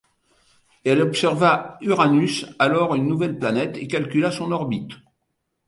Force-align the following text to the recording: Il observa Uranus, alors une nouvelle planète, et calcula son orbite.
Il 0.83 0.99
observa 0.99 1.77
Uranus, 1.83 2.47
alors 2.57 2.95
une 2.95 3.05
nouvelle 3.05 3.37
planète, 3.37 3.77
et 3.77 3.87
calcula 3.87 4.31
son 4.31 4.51
orbite. 4.51 4.93